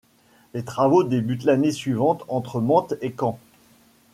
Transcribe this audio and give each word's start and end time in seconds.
Les 0.55 0.63
travaux 0.63 1.03
débutent 1.03 1.43
l'année 1.43 1.71
suivante 1.71 2.23
entre 2.27 2.59
Mantes 2.59 2.95
et 3.01 3.13
Caen. 3.19 3.37